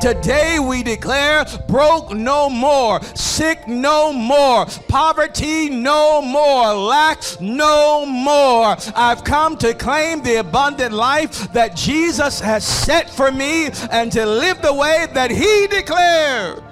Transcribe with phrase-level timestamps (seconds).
[0.00, 8.76] Today we declare broke no more, sick no more, poverty no more, lack no more.
[8.94, 14.26] I've come to claim the abundant life that Jesus has set for me and to
[14.26, 16.62] live the way that He declares.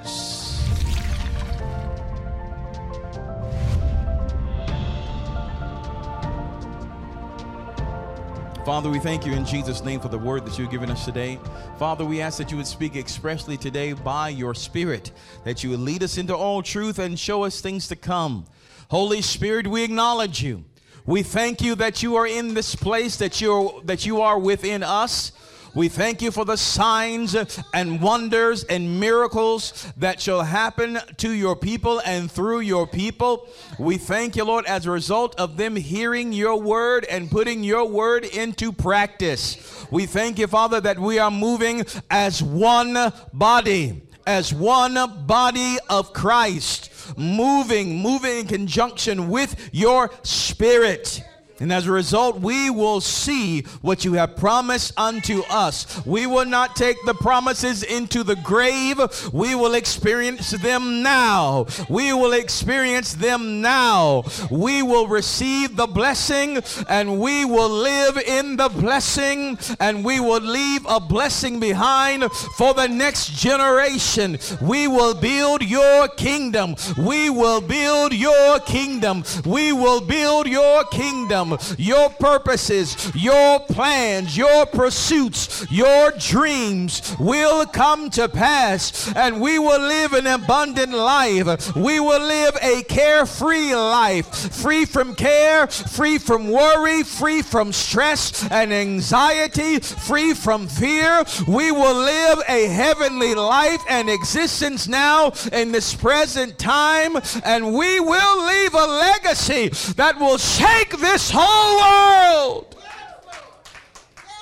[8.65, 11.39] Father, we thank you in Jesus' name for the word that you've given us today.
[11.79, 15.11] Father, we ask that you would speak expressly today by your Spirit,
[15.43, 18.47] that you would lead us into all truth and show us things to come.
[18.91, 20.65] Holy Spirit, we acknowledge you.
[21.05, 24.39] We thank you that you are in this place, that you are, that you are
[24.39, 25.33] within us.
[25.75, 27.35] We thank you for the signs
[27.75, 33.49] and wonders and miracles that shall happen to your people and through your people.
[33.81, 37.89] We thank you, Lord, as a result of them hearing your word and putting your
[37.89, 39.85] word into practice.
[39.91, 46.13] We thank you, Father, that we are moving as one body, as one body of
[46.13, 51.21] Christ, moving, moving in conjunction with your spirit.
[51.61, 56.05] And as a result, we will see what you have promised unto us.
[56.05, 59.01] We will not take the promises into the grave.
[59.33, 61.67] We will experience them now.
[61.89, 64.25] We will experience them now.
[64.51, 70.41] We will receive the blessing and we will live in the blessing and we will
[70.43, 72.25] leave a blessing behind
[72.57, 74.39] for the next generation.
[74.61, 76.75] We will build your kingdom.
[76.99, 79.23] We will build your kingdom.
[79.45, 81.45] We will build your kingdom
[81.79, 89.81] your purposes, your plans, your pursuits, your dreams will come to pass, and we will
[89.81, 91.75] live an abundant life.
[91.77, 98.49] We will live a carefree life, free from care, free from worry, free from stress
[98.51, 101.25] and anxiety, free from fear.
[101.47, 108.01] We will live a heavenly life and existence now in this present time, and we
[108.01, 112.75] will leave a legacy that will shake this whole world.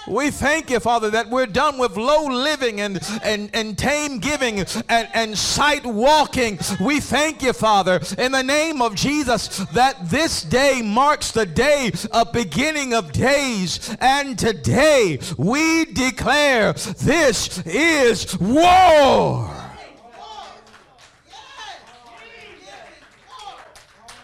[0.08, 4.58] We thank you, Father, that we're done with low living and, and, and tame giving
[4.58, 6.58] and, and sight walking.
[6.80, 11.92] We thank you, Father, in the name of Jesus, that this day marks the day
[12.10, 13.96] of beginning of days.
[14.00, 19.50] And today we declare this is war.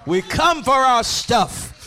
[0.06, 1.77] We come for our stuff.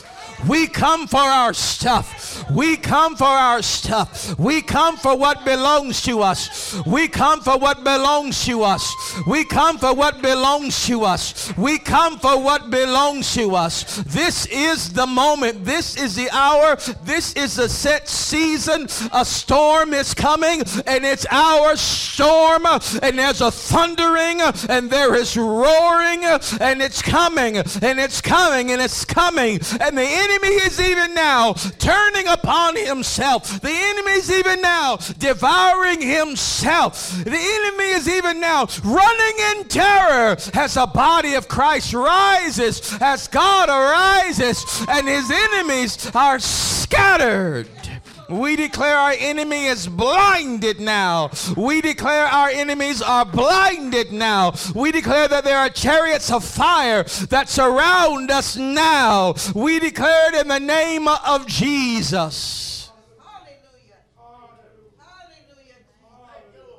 [0.48, 2.50] We come for our stuff.
[2.52, 4.38] We come for our stuff.
[4.40, 6.76] We come for what belongs to us.
[6.86, 8.92] We come for what belongs to us.
[9.28, 11.56] We come for what belongs to us.
[11.58, 13.98] We come for what belongs to us.
[14.08, 15.64] This is the moment.
[15.64, 16.76] This is the hour.
[17.04, 18.88] This is the set season.
[19.14, 22.66] A storm is coming, and it's our storm.
[23.02, 28.82] And there's a thundering, and there is roaring, and it's coming, and it's coming, and
[28.82, 29.60] it's coming.
[29.80, 33.62] And the enemy is even now turning upon himself.
[33.62, 37.12] The enemy is even now devouring himself.
[37.24, 43.28] The enemy is even now running in terror as the body of Christ rises, as
[43.28, 47.68] God arises, and his enemies are scattered.
[48.32, 51.32] We declare our enemy is blinded now.
[51.58, 54.54] We declare our enemies are blinded now.
[54.74, 59.36] We declare that there are chariots of fire that surround us now.
[59.54, 62.90] We declare it in the name of Jesus.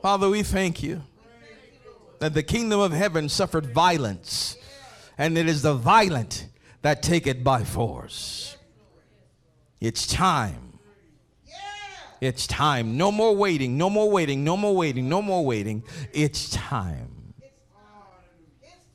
[0.01, 1.03] Father, we thank you
[2.19, 4.57] that the kingdom of heaven suffered violence,
[5.19, 6.47] and it is the violent
[6.81, 8.57] that take it by force.
[9.81, 10.72] It's time
[12.23, 12.97] it's time.
[12.97, 15.83] No more waiting, no more waiting, no more waiting, no more waiting.
[16.13, 17.35] It's time.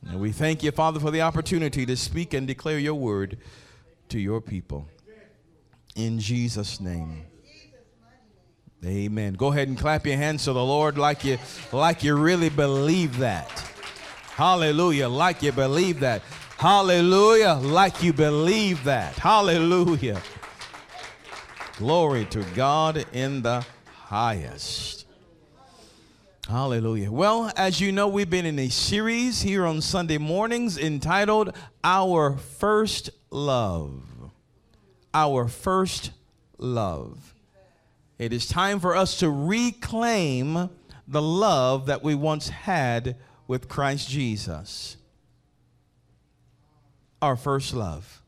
[0.08, 3.38] And we thank you, Father, for the opportunity to speak and declare your word
[4.08, 4.88] to your people.
[5.98, 7.26] In Jesus' name.
[8.86, 9.34] Amen.
[9.34, 11.38] Go ahead and clap your hands to the Lord like you
[11.74, 13.52] like you really believe that.
[14.36, 15.10] Hallelujah.
[15.10, 16.22] Like you believe that.
[16.58, 17.56] Hallelujah.
[17.56, 19.16] Like you believe that.
[19.16, 20.22] Hallelujah.
[21.78, 23.64] Glory to God in the
[24.06, 25.06] highest.
[26.50, 27.12] Hallelujah.
[27.12, 32.36] Well, as you know, we've been in a series here on Sunday mornings entitled Our
[32.38, 34.02] First Love.
[35.14, 36.12] our first
[36.58, 37.36] love.
[38.18, 40.72] It is time for us to reclaim
[41.08, 44.98] the love that we once had with Christ Jesus.
[47.22, 48.22] Our first love.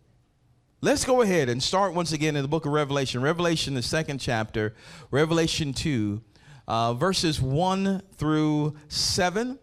[0.81, 3.21] Let's go ahead and start once again in the book of Revelation.
[3.21, 4.73] Revelation, the second chapter,
[5.11, 6.21] Revelation 2,
[6.69, 9.59] uh, verses 1 through 7.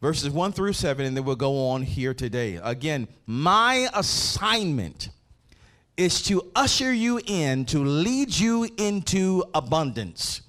[0.00, 2.60] Verses 1 through 7, and then we'll go on here today.
[2.62, 5.08] Again, my assignment
[5.96, 10.42] is to usher you in, to lead you into abundance,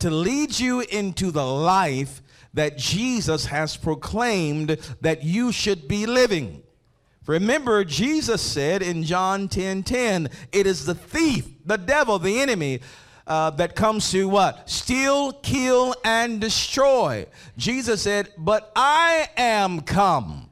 [0.00, 2.20] to lead you into the life
[2.54, 6.64] that Jesus has proclaimed that you should be living.
[7.30, 12.80] Remember, Jesus said in John 10 10, it is the thief, the devil, the enemy.
[13.24, 14.68] Uh, that comes to what?
[14.68, 17.24] Steal, kill, and destroy.
[17.56, 20.49] Jesus said, But I am come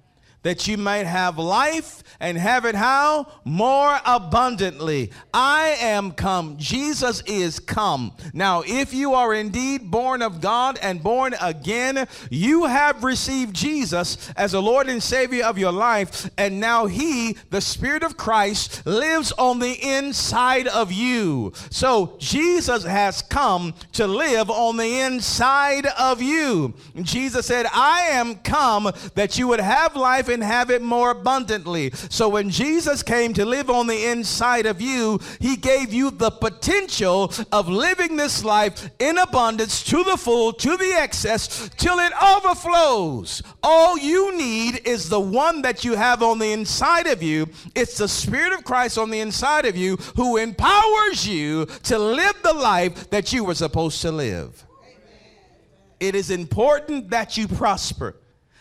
[0.49, 3.31] that you might have life and have it how?
[3.45, 5.12] More abundantly.
[5.35, 6.56] I am come.
[6.56, 8.12] Jesus is come.
[8.33, 14.33] Now, if you are indeed born of God and born again, you have received Jesus
[14.37, 18.87] as the Lord and Savior of your life, and now He, the Spirit of Christ,
[18.87, 21.53] lives on the inside of you.
[21.71, 26.75] So, Jesus has come to live on the inside of you.
[27.03, 31.90] Jesus said, I am come that you would have life and have it more abundantly.
[32.11, 36.31] So when Jesus came to live on the inside of you, he gave you the
[36.31, 42.12] potential of living this life in abundance to the full, to the excess, till it
[42.23, 43.43] overflows.
[43.62, 47.49] All you need is the one that you have on the inside of you.
[47.75, 52.34] It's the Spirit of Christ on the inside of you who empowers you to live
[52.43, 54.64] the life that you were supposed to live.
[56.00, 58.17] It is important that you prosper,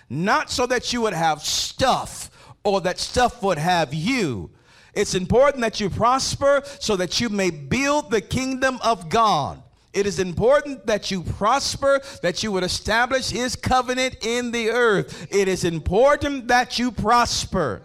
[0.10, 2.32] not so that you would have stuff
[2.64, 4.50] or that stuff would have you.
[4.94, 9.62] It's important that you prosper so that you may build the kingdom of God.
[9.94, 15.28] It is important that you prosper, that you would establish his covenant in the earth.
[15.32, 17.82] It is important that you prosper.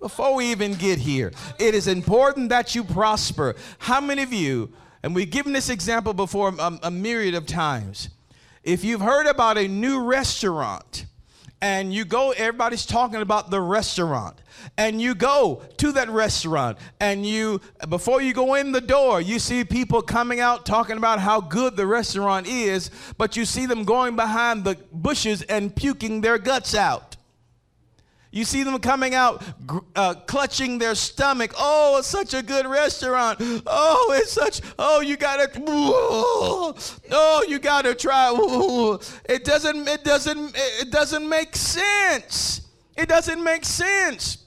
[0.00, 3.56] Before we even get here, it is important that you prosper.
[3.78, 8.10] How many of you, and we've given this example before a, a myriad of times,
[8.62, 11.06] if you've heard about a new restaurant,
[11.64, 14.36] and you go, everybody's talking about the restaurant.
[14.76, 17.58] And you go to that restaurant, and you,
[17.88, 21.74] before you go in the door, you see people coming out talking about how good
[21.74, 26.74] the restaurant is, but you see them going behind the bushes and puking their guts
[26.74, 27.16] out.
[28.34, 29.44] You see them coming out,
[29.94, 31.52] uh, clutching their stomach.
[31.56, 33.38] Oh, it's such a good restaurant.
[33.64, 34.60] Oh, it's such.
[34.76, 35.48] Oh, you gotta.
[35.56, 38.34] Oh, you gotta try.
[39.28, 39.86] It doesn't.
[39.86, 40.52] It doesn't.
[40.56, 42.62] It doesn't make sense.
[42.96, 44.43] It doesn't make sense.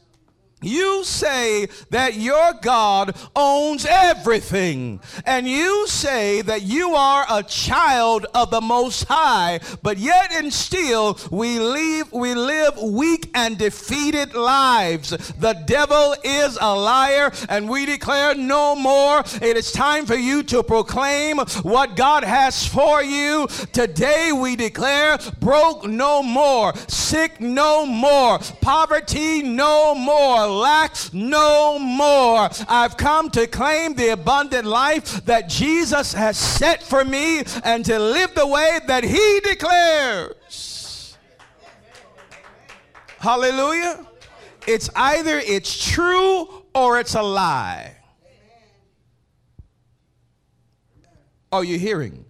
[0.64, 8.26] You say that your God owns everything, and you say that you are a child
[8.34, 14.34] of the Most High, but yet and still we live we live weak and defeated
[14.34, 15.12] lives.
[15.38, 19.20] The devil is a liar, and we declare no more.
[19.40, 23.46] It is time for you to proclaim what God has for you.
[23.74, 32.50] Today we declare broke no more, sick no more, poverty no more lack no more.
[32.68, 38.00] I've come to claim the abundant life that Jesus has set for me and to
[38.00, 41.18] live the way that He declares.
[43.20, 44.06] Hallelujah.
[44.68, 47.96] It's either it's true or it's a lie.
[51.52, 52.26] Are you hearing?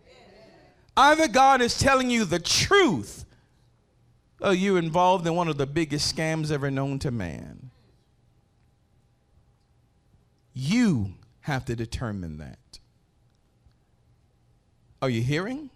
[0.96, 3.26] Either God is telling you the truth
[4.42, 7.67] or you're involved in one of the biggest scams ever known to man.
[10.60, 12.80] You have to determine that.
[15.04, 15.70] Are you hearing?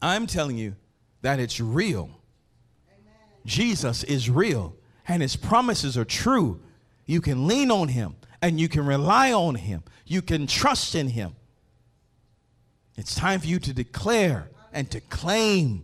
[0.00, 0.76] I'm telling you
[1.22, 2.08] that it's real.
[3.44, 4.76] Jesus is real
[5.08, 6.60] and his promises are true.
[7.04, 9.82] You can lean on him and you can rely on him.
[10.06, 11.34] You can trust in him.
[12.96, 15.82] It's time for you to declare and to claim,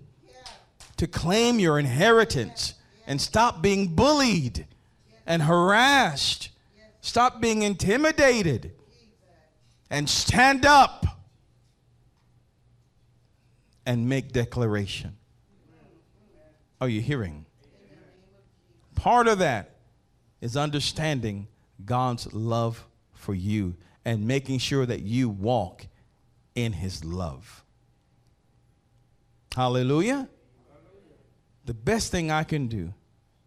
[0.97, 2.75] to claim your inheritance
[3.09, 4.69] and stop being bullied
[5.26, 6.50] and harassed
[7.00, 8.73] Stop being intimidated
[9.90, 11.07] and stand up
[13.87, 15.16] and make declaration.
[16.80, 17.47] Are you hearing?
[18.95, 19.76] Part of that
[20.40, 21.49] is understanding
[21.85, 25.87] God's love for you and making sure that you walk
[26.54, 27.64] in his love.
[29.54, 30.28] Hallelujah.
[31.64, 32.95] The best thing I can do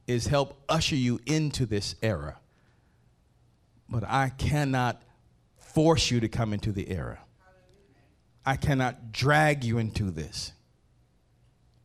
[0.08, 2.38] is help usher you into this era
[3.90, 5.02] But I cannot
[5.58, 7.20] force you to come into the era.
[8.46, 10.52] I cannot drag you into this.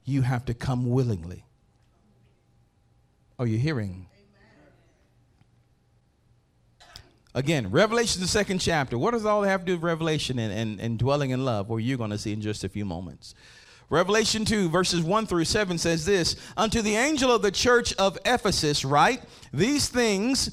[0.05, 1.45] You have to come willingly.
[3.39, 4.09] Are you hearing?
[7.35, 8.99] Again, Revelation, the second chapter.
[8.99, 11.71] What does all have to do with Revelation and, and, and dwelling in love?
[11.71, 13.35] Or you're going to see in just a few moments.
[13.91, 18.19] Revelation 2, verses 1 through 7 says this Unto the angel of the church of
[18.25, 20.51] Ephesus, write, These things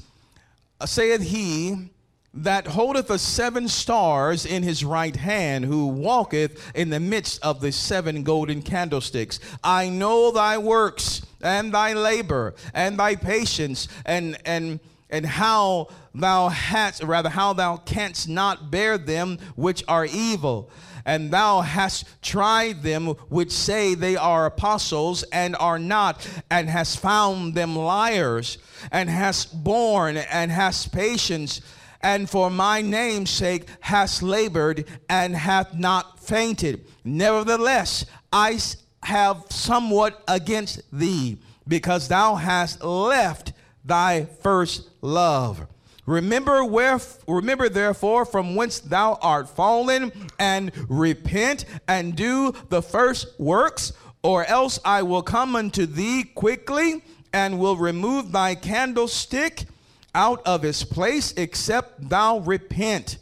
[0.85, 1.89] saith he
[2.35, 7.61] that holdeth the seven stars in his right hand, who walketh in the midst of
[7.61, 9.39] the seven golden candlesticks.
[9.63, 16.49] I know thy works and thy labor and thy patience and and and how thou
[16.49, 20.69] hast rather how thou canst not bear them which are evil
[21.05, 26.99] and thou hast tried them which say they are apostles and are not, and hast
[26.99, 28.57] found them liars,
[28.91, 31.61] and hast borne and hast patience,
[32.01, 36.85] and for my name's sake hast labored and hath not fainted.
[37.03, 38.59] Nevertheless, I
[39.03, 45.67] have somewhat against thee, because thou hast left thy first love.
[46.05, 53.39] Remember where remember therefore from whence thou art fallen and repent and do the first
[53.39, 59.65] works or else I will come unto thee quickly and will remove thy candlestick
[60.13, 63.17] out of its place except thou repent.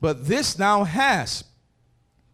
[0.00, 1.44] But this thou hast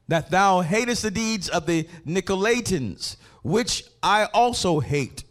[0.09, 5.25] that thou hatest the deeds of the Nicolaitans, which I also hate.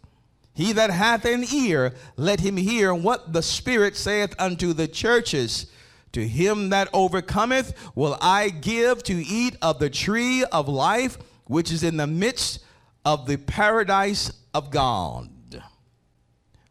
[0.54, 5.66] He that hath an ear, let him hear what the Spirit saith unto the churches.
[6.12, 11.16] To him that overcometh will I give to eat of the tree of life,
[11.46, 12.60] which is in the midst
[13.04, 15.30] of the paradise of God.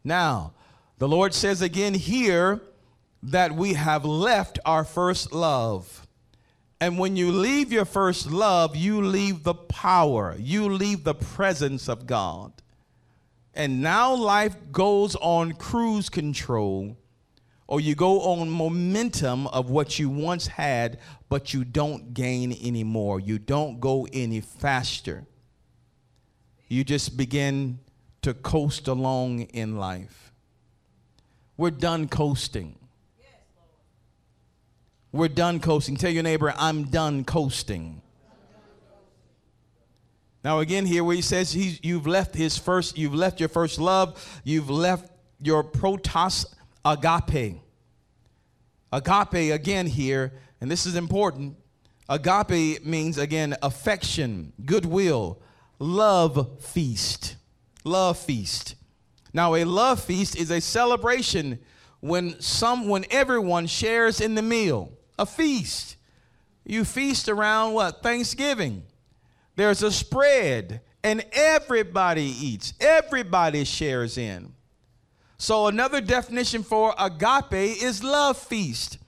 [0.04, 0.52] Now,
[0.98, 2.60] the Lord says again here
[3.24, 6.06] that we have left our first love.
[6.80, 11.88] And when you leave your first love, you leave the power, you leave the presence
[11.88, 12.61] of God
[13.54, 16.96] and now life goes on cruise control,
[17.66, 23.20] or you go on momentum of what you once had, but you don't gain anymore.
[23.20, 25.24] You don't go any faster.
[26.68, 27.78] You just begin
[28.22, 30.32] to coast along in life.
[31.56, 32.78] We're done coasting.
[35.12, 35.96] We're done coasting.
[35.96, 38.01] Tell your neighbor, I'm done coasting.
[40.44, 43.78] Now again here where he says he's, you've left his first, you've left your first
[43.78, 46.46] love, you've left your protos
[46.84, 47.60] agape.
[48.92, 51.56] Agape again here, and this is important.
[52.08, 55.40] Agape means again affection, goodwill,
[55.78, 57.36] love feast.
[57.84, 58.74] Love feast.
[59.32, 61.58] Now a love feast is a celebration
[62.00, 64.92] when some when everyone shares in the meal.
[65.18, 65.96] A feast.
[66.64, 68.02] You feast around what?
[68.02, 68.84] Thanksgiving.
[69.56, 74.54] There's a spread, and everybody eats, everybody shares in.
[75.36, 78.98] So, another definition for agape is love feast.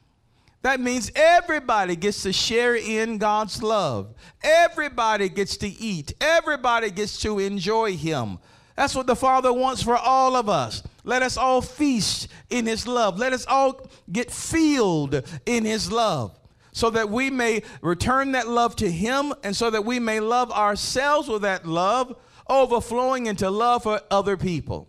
[0.63, 4.15] That means everybody gets to share in God's love.
[4.43, 6.15] Everybody gets to eat.
[6.21, 8.39] Everybody gets to enjoy Him.
[8.75, 10.83] That's what the Father wants for all of us.
[11.05, 13.19] Let us all feast in His love.
[13.19, 16.37] Let us all get filled in His love
[16.75, 20.51] so that we may return that love to Him and so that we may love
[20.51, 22.15] ourselves with that love,
[22.51, 24.89] overflowing into love for other people.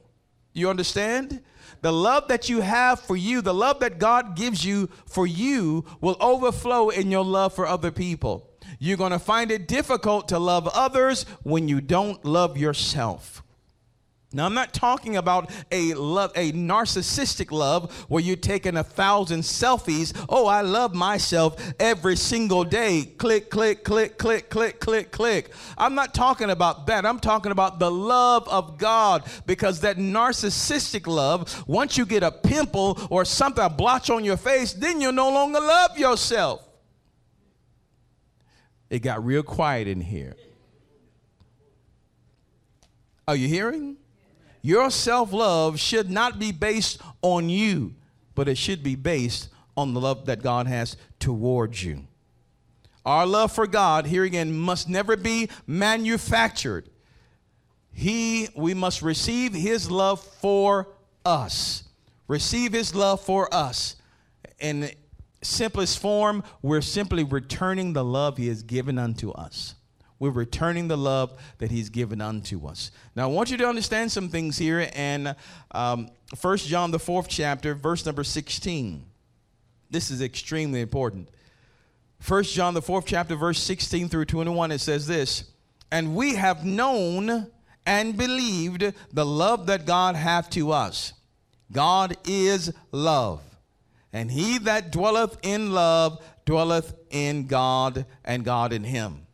[0.51, 1.41] You understand?
[1.81, 5.85] The love that you have for you, the love that God gives you for you,
[6.01, 8.49] will overflow in your love for other people.
[8.79, 13.43] You're going to find it difficult to love others when you don't love yourself.
[14.33, 19.41] Now, I'm not talking about a love, a narcissistic love where you're taking a thousand
[19.41, 20.13] selfies.
[20.27, 23.13] Oh, I love myself every single day.
[23.17, 25.51] Click, click, click, click, click, click, click.
[25.77, 27.05] I'm not talking about that.
[27.05, 32.31] I'm talking about the love of God because that narcissistic love, once you get a
[32.31, 36.67] pimple or something, a blotch on your face, then you no longer love yourself.
[38.89, 40.35] It got real quiet in here.
[43.27, 43.97] Are you hearing?
[44.65, 47.93] Your self love should not be based on you,
[48.33, 52.07] but it should be based on the love that God has towards you.
[53.05, 56.89] Our love for God, here again, must never be manufactured.
[57.91, 60.87] He, we must receive His love for
[61.23, 61.83] us.
[62.27, 63.97] Receive His love for us.
[64.57, 64.89] In
[65.43, 69.75] simplest form, we're simply returning the love He has given unto us.
[70.25, 72.89] We're returning the love that He's given unto us.
[73.15, 74.89] Now, I want you to understand some things here.
[74.95, 75.35] And
[75.69, 76.09] um,
[76.41, 79.05] 1 John, the fourth chapter, verse number 16.
[79.91, 81.29] This is extremely important.
[82.19, 85.43] First John the fourth chapter, verse 16 through 21, it says this,
[85.91, 87.51] and we have known
[87.85, 91.13] and believed the love that God hath to us.
[91.71, 93.43] God is love.
[94.11, 99.24] And he that dwelleth in love dwelleth in God, and God in him.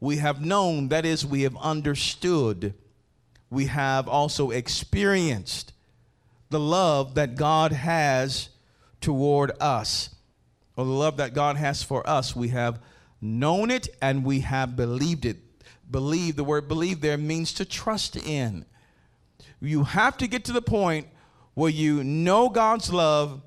[0.00, 2.74] We have known, that is, we have understood,
[3.50, 5.72] we have also experienced
[6.48, 8.48] the love that God has
[9.00, 10.10] toward us,
[10.76, 12.34] or the love that God has for us.
[12.34, 12.80] We have
[13.20, 15.36] known it and we have believed it.
[15.90, 18.64] Believe, the word believe there means to trust in.
[19.60, 21.08] You have to get to the point
[21.54, 23.42] where you know God's love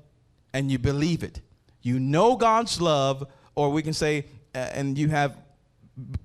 [0.52, 1.40] and you believe it.
[1.82, 5.36] You know God's love, or we can say, uh, and you have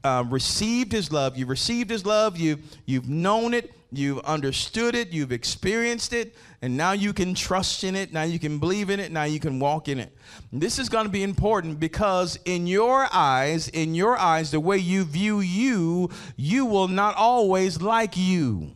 [0.03, 1.37] uh, received His love.
[1.37, 2.37] you've received His love.
[2.37, 3.73] You've you've known it.
[3.91, 5.09] You've understood it.
[5.09, 8.13] You've experienced it, and now you can trust in it.
[8.13, 9.11] Now you can believe in it.
[9.11, 10.15] Now you can walk in it.
[10.53, 14.77] This is going to be important because in your eyes, in your eyes, the way
[14.77, 18.75] you view you, you will not always like you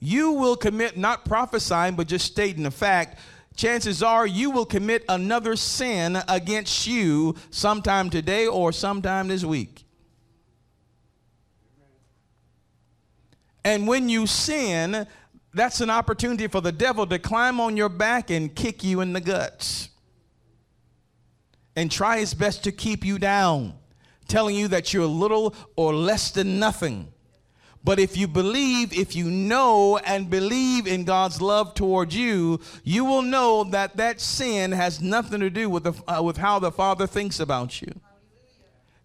[0.00, 3.18] you will commit not prophesying, but just stating the fact.
[3.60, 9.84] Chances are you will commit another sin against you sometime today or sometime this week.
[13.62, 15.06] And when you sin,
[15.52, 19.12] that's an opportunity for the devil to climb on your back and kick you in
[19.12, 19.90] the guts
[21.76, 23.74] and try his best to keep you down,
[24.26, 27.12] telling you that you're little or less than nothing.
[27.82, 33.04] But if you believe, if you know and believe in God's love towards you, you
[33.04, 36.70] will know that that sin has nothing to do with, the, uh, with how the
[36.70, 37.92] Father thinks about you.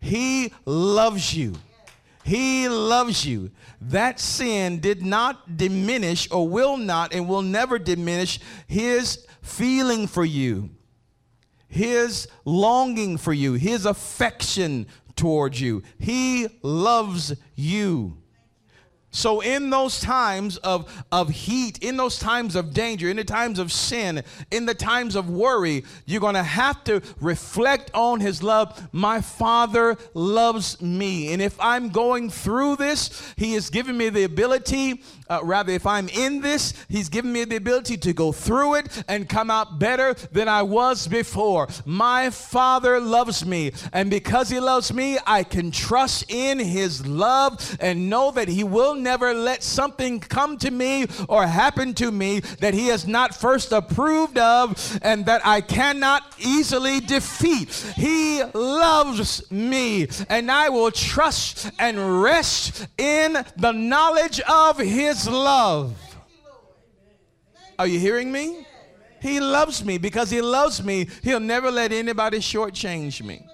[0.01, 1.55] He loves you.
[2.25, 3.51] He loves you.
[3.79, 10.25] That sin did not diminish or will not and will never diminish his feeling for
[10.25, 10.71] you,
[11.67, 15.83] his longing for you, his affection towards you.
[15.97, 18.17] He loves you.
[19.15, 23.59] So, in those times of, of heat, in those times of danger, in the times
[23.59, 28.43] of sin, in the times of worry, you're going to have to reflect on His
[28.43, 28.89] love.
[28.91, 31.31] My Father loves me.
[31.31, 35.87] And if I'm going through this, He has given me the ability uh, rather, if
[35.87, 39.79] I'm in this, He's given me the ability to go through it and come out
[39.79, 41.67] better than I was before.
[41.85, 47.77] My Father loves me, and because He loves me, I can trust in His love
[47.79, 52.41] and know that He will never let something come to me or happen to me
[52.59, 57.69] that He has not first approved of and that I cannot easily defeat.
[57.95, 65.27] He loves me, and I will trust and rest in the knowledge of His his
[65.27, 65.95] love.
[67.77, 68.65] Are you hearing me?
[69.21, 69.97] He loves me.
[69.97, 73.45] Because he loves me, he'll never let anybody shortchange me.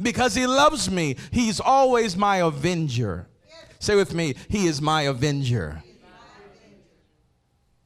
[0.00, 3.26] Because he loves me, he's always my avenger.
[3.78, 5.82] Say with me, he is my avenger.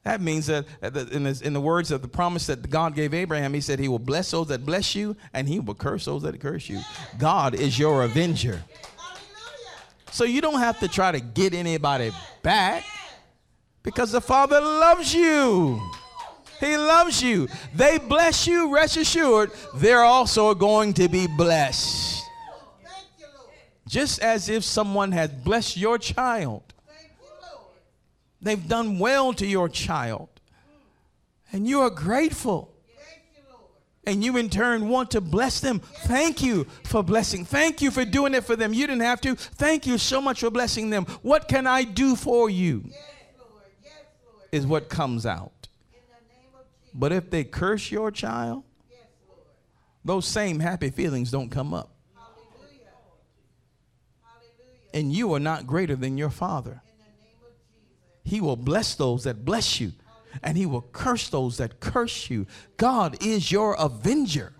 [0.03, 3.55] That means that in the, in the words of the promise that God gave Abraham,
[3.55, 6.39] he said, He will bless those that bless you and He will curse those that
[6.39, 6.81] curse you.
[7.17, 8.61] God is your avenger.
[10.15, 12.09] So you don't have to try to get anybody
[12.41, 12.85] back
[13.83, 15.81] because the Father loves you.
[16.61, 17.49] He loves you.
[17.73, 22.23] They bless you, rest assured, they're also going to be blessed.
[23.89, 26.63] Just as if someone had blessed your child,
[28.41, 30.29] they've done well to your child,
[31.51, 32.73] and you are grateful
[34.07, 35.79] and you in turn want to bless them.
[35.79, 37.45] Thank you for blessing.
[37.45, 38.73] Thank you for doing it for them.
[38.73, 39.35] You didn't have to.
[39.35, 41.05] Thank you so much for blessing them.
[41.21, 42.83] What can I do for you?
[42.85, 42.99] Yes,
[43.37, 43.63] Lord.
[43.83, 43.93] Yes,
[44.25, 44.47] Lord.
[44.51, 45.51] Is what comes out.
[46.93, 48.99] But if they curse your child, yes,
[50.05, 51.91] those same happy feelings don't come up.
[52.15, 52.89] Hallelujah.
[54.23, 54.89] Hallelujah.
[54.93, 56.81] And you are not greater than your Father.
[58.23, 59.91] He will bless those that bless you
[60.43, 62.47] and he will curse those that curse you.
[62.77, 64.53] God is your avenger.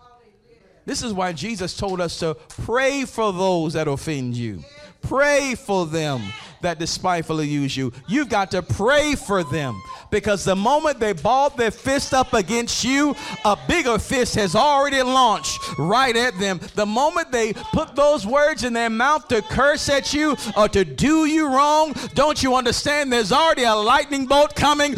[0.86, 4.64] This is why Jesus told us to pray for those that offend you.
[5.08, 6.22] Pray for them
[6.62, 7.94] that despitefully use you.
[8.08, 12.84] You've got to pray for them because the moment they ball their fist up against
[12.84, 16.60] you, a bigger fist has already launched right at them.
[16.74, 20.84] The moment they put those words in their mouth to curse at you or to
[20.84, 23.14] do you wrong, don't you understand?
[23.14, 24.96] There's already a lightning bolt coming.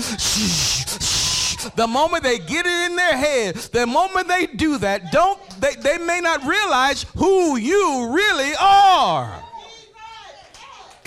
[1.75, 5.75] The moment they get it in their head, the moment they do that, don't they,
[5.75, 9.43] they may not realize who you really are.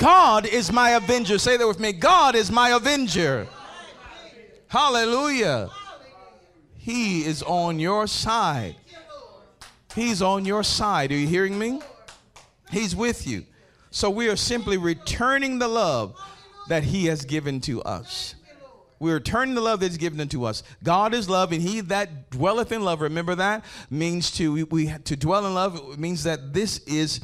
[0.00, 1.38] God is my avenger.
[1.38, 1.92] Say that with me.
[1.92, 3.46] God is my avenger.
[4.68, 5.68] Hallelujah.
[6.78, 8.76] He is on your side.
[9.94, 11.12] He's on your side.
[11.12, 11.82] Are you hearing me?
[12.70, 13.44] He's with you.
[13.90, 16.16] So we are simply returning the love
[16.70, 18.36] that He has given to us.
[19.00, 20.62] We're returning the love that's given unto us.
[20.82, 24.94] God is love, and He that dwelleth in love, remember that, means to we, we
[25.04, 27.20] to dwell in love means that this is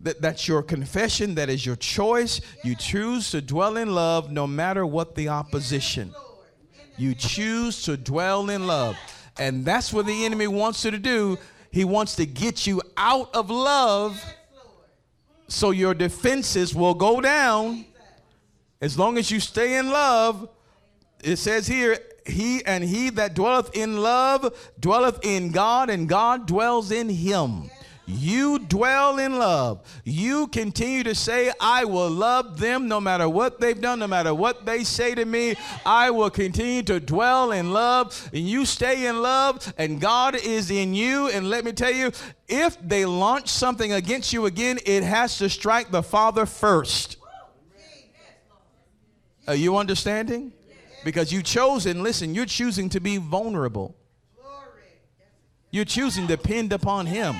[0.00, 2.40] that, that's your confession, that is your choice.
[2.62, 6.14] You choose to dwell in love no matter what the opposition.
[6.96, 8.96] You choose to dwell in love.
[9.38, 11.38] And that's what the enemy wants you to do.
[11.70, 14.22] He wants to get you out of love
[15.48, 17.84] so your defenses will go down.
[18.80, 20.48] As long as you stay in love,
[21.22, 26.46] it says here, he and he that dwelleth in love dwelleth in God, and God
[26.46, 27.70] dwells in him.
[28.06, 29.80] You dwell in love.
[30.04, 34.34] You continue to say, I will love them no matter what they've done, no matter
[34.34, 35.54] what they say to me.
[35.86, 38.30] I will continue to dwell in love.
[38.34, 41.28] And you stay in love, and God is in you.
[41.28, 42.12] And let me tell you,
[42.46, 47.16] if they launch something against you again, it has to strike the Father first.
[49.48, 50.52] Are you understanding?
[51.04, 53.94] Because you chosen, listen, you're choosing to be vulnerable.
[55.70, 57.36] You're choosing to depend upon Him.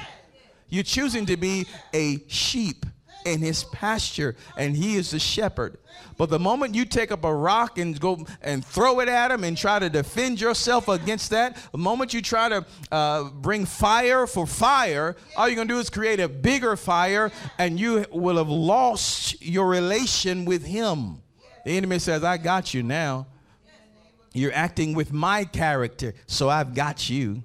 [0.74, 2.84] You're choosing to be a sheep
[3.24, 5.78] in his pasture, and he is the shepherd.
[6.16, 9.44] But the moment you take up a rock and go and throw it at him
[9.44, 14.26] and try to defend yourself against that, the moment you try to uh, bring fire
[14.26, 18.38] for fire, all you're going to do is create a bigger fire, and you will
[18.38, 21.22] have lost your relation with him.
[21.64, 23.28] The enemy says, I got you now.
[24.32, 27.44] You're acting with my character, so I've got you.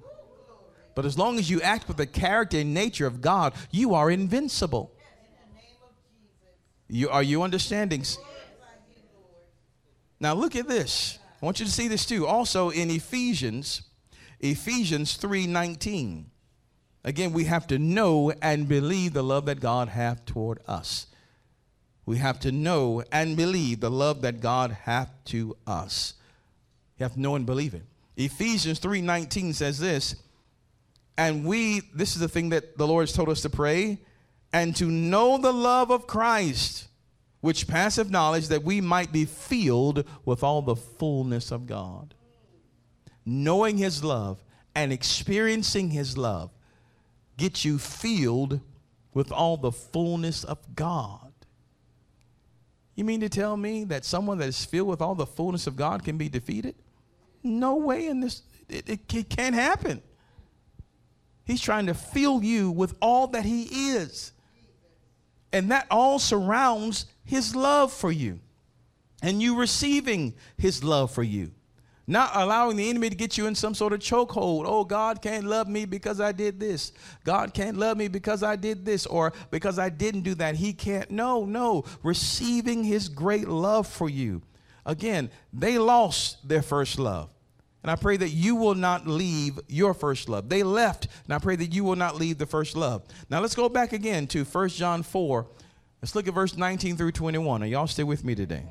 [1.00, 4.10] But as long as you act with the character and nature of God, you are
[4.10, 4.92] invincible.
[6.88, 8.04] You, are you understanding?
[10.20, 11.18] Now look at this.
[11.40, 12.26] I want you to see this too.
[12.26, 13.80] Also in Ephesians,
[14.40, 16.26] Ephesians 3:19.
[17.02, 21.06] Again, we have to know and believe the love that God hath toward us.
[22.04, 26.12] We have to know and believe the love that God hath to us.
[26.98, 27.84] You have to know and believe it.
[28.18, 30.14] Ephesians 3:19 says this,
[31.20, 33.98] and we, this is the thing that the Lord has told us to pray,
[34.54, 36.88] and to know the love of Christ,
[37.42, 42.14] which passeth knowledge, that we might be filled with all the fullness of God.
[43.26, 44.42] Knowing his love
[44.74, 46.52] and experiencing his love
[47.36, 48.60] get you filled
[49.12, 51.34] with all the fullness of God.
[52.94, 55.76] You mean to tell me that someone that is filled with all the fullness of
[55.76, 56.76] God can be defeated?
[57.42, 60.00] No way in this, it, it, it can't happen.
[61.44, 64.32] He's trying to fill you with all that He is.
[65.52, 68.40] And that all surrounds His love for you
[69.22, 71.52] and you receiving His love for you.
[72.06, 74.64] Not allowing the enemy to get you in some sort of chokehold.
[74.66, 76.92] Oh, God can't love me because I did this.
[77.22, 80.56] God can't love me because I did this or because I didn't do that.
[80.56, 81.08] He can't.
[81.10, 81.84] No, no.
[82.02, 84.42] Receiving His great love for you.
[84.84, 87.30] Again, they lost their first love.
[87.82, 90.48] And I pray that you will not leave your first love.
[90.48, 93.02] They left, and I pray that you will not leave the first love.
[93.30, 95.46] Now let's go back again to 1 John 4.
[96.02, 97.62] Let's look at verse 19 through 21.
[97.62, 98.64] Are y'all stay with me today?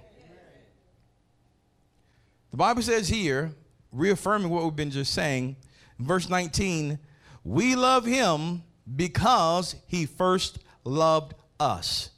[2.52, 3.52] The Bible says here,
[3.92, 5.56] reaffirming what we've been just saying,
[6.00, 7.00] verse 19,
[7.44, 8.64] we love him
[8.96, 12.10] because he first loved us.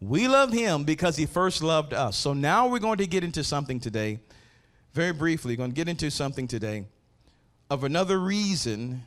[0.00, 2.16] We love him because he first loved us.
[2.16, 4.20] So now we're going to get into something today
[4.94, 6.84] very briefly, going to get into something today
[7.70, 9.04] of another reason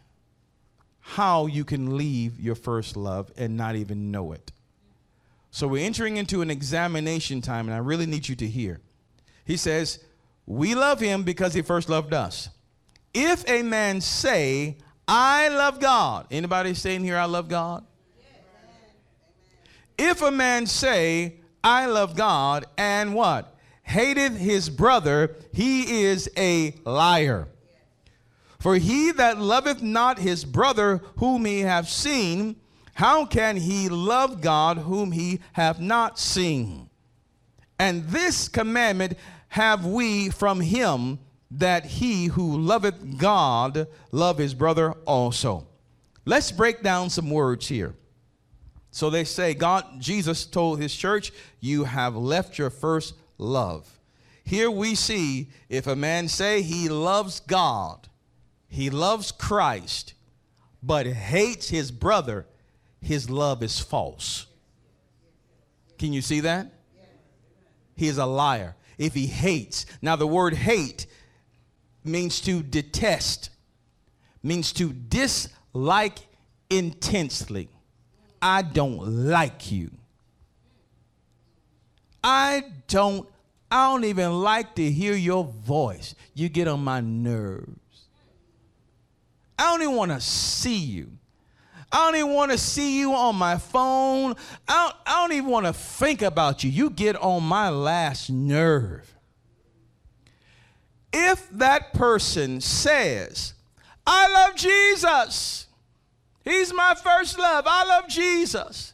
[0.99, 4.51] how you can leave your first love and not even know it.
[5.49, 8.79] So we're entering into an examination time, and I really need you to hear.
[9.43, 9.99] He says,
[10.45, 12.49] We love him because he first loved us.
[13.13, 17.83] If a man say, I love God, anybody saying here, I love God?
[19.97, 23.50] If a man say, I love God, and what?
[23.83, 27.47] Hateth his brother, he is a liar.
[28.59, 32.57] For he that loveth not his brother whom he hath seen,
[32.93, 36.89] how can he love God whom he hath not seen?
[37.79, 39.17] And this commandment
[39.49, 45.67] have we from him that he who loveth God love his brother also.
[46.25, 47.95] Let's break down some words here.
[48.91, 53.99] So they say, God, Jesus told his church, You have left your first love.
[54.43, 58.07] Here we see if a man say he loves God,
[58.67, 60.13] he loves Christ,
[60.81, 62.45] but hates his brother,
[63.01, 64.45] his love is false.
[65.97, 66.71] Can you see that?
[67.95, 68.75] He is a liar.
[68.97, 71.05] If he hates, now the word hate
[72.03, 73.49] means to detest,
[74.41, 76.19] means to dislike
[76.69, 77.69] intensely.
[78.41, 79.91] I don't like you.
[82.23, 83.27] I don't
[83.71, 86.13] I don't even like to hear your voice.
[86.33, 87.79] You get on my nerves.
[89.57, 91.11] I don't even want to see you.
[91.91, 94.35] I don't even want to see you on my phone.
[94.67, 96.69] I don't, I don't even want to think about you.
[96.69, 99.13] You get on my last nerve.
[101.13, 103.53] If that person says,
[104.05, 105.67] I love Jesus,
[106.43, 108.93] He's my first love, I love Jesus,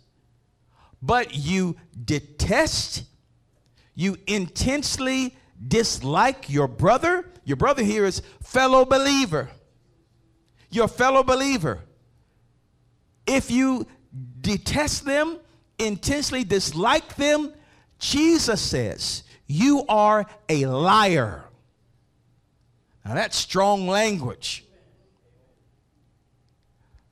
[1.01, 3.03] but you detest
[3.97, 5.35] you intensely
[5.67, 9.49] dislike your brother, your brother here is fellow believer.
[10.69, 11.79] Your fellow believer.
[13.25, 13.87] If you
[14.39, 15.39] detest them,
[15.79, 17.51] intensely dislike them,
[17.97, 21.45] Jesus says, you are a liar.
[23.03, 24.63] Now that's strong language.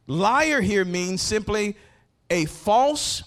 [0.05, 1.77] Liar here means simply
[2.29, 3.23] a false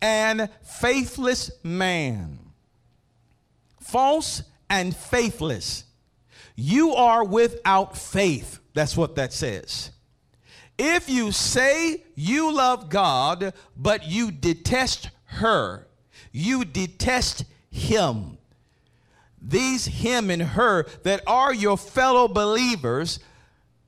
[0.00, 2.47] and faithless man
[3.88, 5.84] false and faithless.
[6.56, 8.58] You are without faith.
[8.74, 9.90] That's what that says.
[10.76, 15.86] If you say you love God, but you detest her,
[16.32, 18.38] you detest him.
[19.40, 23.20] These him and her that are your fellow believers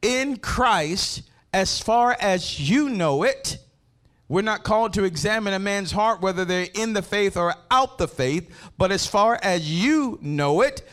[0.00, 3.58] in Christ, as far as you know it,
[4.30, 7.98] we're not called to examine a man's heart whether they're in the faith or out
[7.98, 10.88] the faith, but as far as you know it,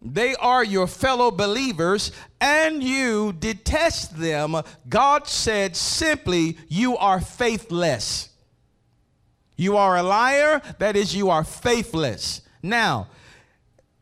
[0.00, 4.56] they are your fellow believers and you detest them.
[4.88, 8.30] God said simply, You are faithless.
[9.58, 12.40] You are a liar, that is, you are faithless.
[12.62, 13.08] Now,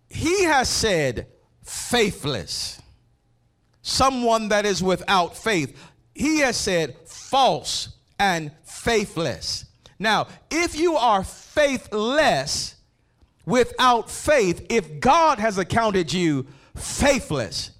[0.09, 1.27] he has said
[1.65, 2.81] faithless,
[3.83, 5.77] someone that is without faith.
[6.15, 7.89] He has said false
[8.19, 9.65] and faithless.
[9.99, 12.77] Now, if you are faithless
[13.45, 17.73] without faith, if God has accounted you faithless,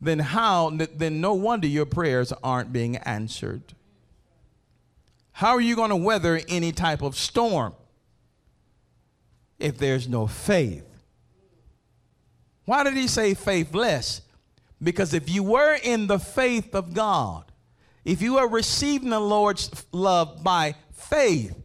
[0.00, 3.62] then how then no wonder your prayers aren't being answered.
[5.32, 7.74] How are you going to weather any type of storm
[9.58, 10.84] if there's no faith?
[12.66, 14.22] Why did he say faithless?
[14.82, 17.49] Because if you were in the faith of God,
[18.04, 21.56] if you are receiving the Lord's love by faith,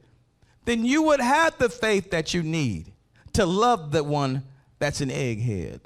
[0.66, 2.92] then you would have the faith that you need
[3.34, 4.44] to love the one
[4.80, 5.82] that's an egghead.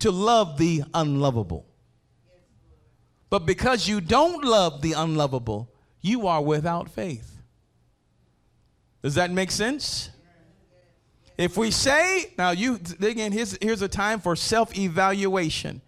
[0.00, 1.64] To love the unlovable.
[3.30, 5.70] But because you don't love the unlovable,
[6.00, 7.40] you are without faith.
[9.02, 10.10] Does that make sense?
[11.38, 15.80] If we say, now you again, here's, here's a time for self evaluation.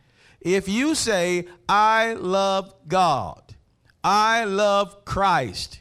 [0.45, 3.55] If you say, I love God,
[4.05, 5.81] I love Christ,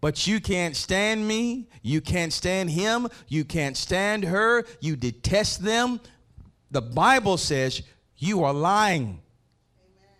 [0.00, 5.62] but you can't stand me, you can't stand him, you can't stand her, you detest
[5.62, 6.00] them,
[6.72, 7.82] the Bible says
[8.16, 9.20] you are lying.
[9.80, 10.10] Amen.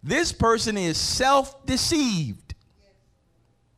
[0.00, 2.54] This person is self deceived.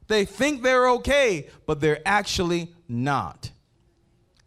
[0.07, 3.51] They think they're okay, but they're actually not.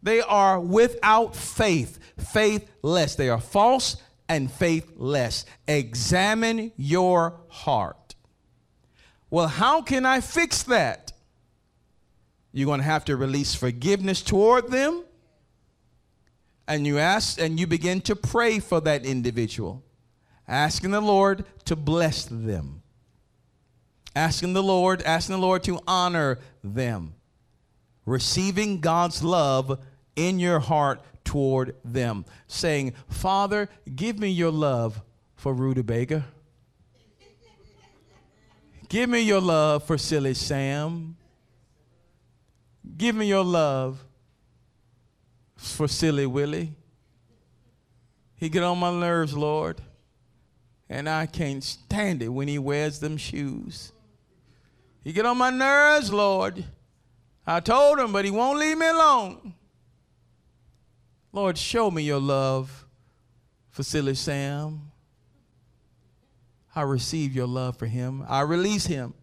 [0.04, 3.16] They are without faith, faithless.
[3.16, 3.96] They are false
[4.28, 5.44] and faithless.
[5.66, 8.14] Examine your heart.
[9.30, 11.12] Well, how can I fix that?
[12.52, 15.04] You're going to have to release forgiveness toward them.
[16.68, 19.84] And you ask and you begin to pray for that individual,
[20.48, 22.82] asking the Lord to bless them.
[24.16, 27.14] Asking the Lord, asking the Lord to honor them.
[28.06, 29.80] Receiving God's love
[30.14, 35.02] in your heart toward them, saying, Father, give me your love
[35.34, 36.24] for Rutabaga.
[38.88, 41.16] Give me your love for Silly Sam.
[42.96, 44.04] Give me your love
[45.56, 46.74] for Silly Willie.
[48.36, 49.80] He get on my nerves, Lord.
[50.88, 53.90] And I can't stand it when he wears them shoes.
[55.02, 56.64] He get on my nerves, Lord.
[57.46, 59.54] I told him, but he won't leave me alone.
[61.34, 62.86] Lord, show me your love
[63.68, 64.92] for Silly Sam.
[66.76, 68.24] I receive your love for him.
[68.28, 69.14] I release him.